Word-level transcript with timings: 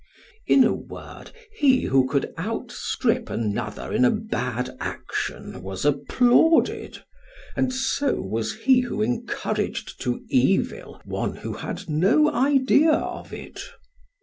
In 0.47 0.63
a 0.63 0.73
word, 0.73 1.29
he 1.53 1.83
who 1.83 2.07
could 2.07 2.33
outstrip 2.39 3.29
another 3.29 3.93
in 3.93 4.03
a 4.03 4.09
bad 4.09 4.75
action 4.79 5.61
was 5.61 5.85
applauded, 5.85 7.03
and 7.55 7.71
so 7.71 8.15
was 8.15 8.51
he 8.55 8.79
who 8.79 9.03
encouraged 9.03 10.01
to 10.01 10.23
evil 10.27 10.99
one 11.05 11.35
who 11.35 11.53
had 11.53 11.87
no 11.87 12.31
idea 12.33 12.93
of 12.93 13.31
it. 13.31 13.59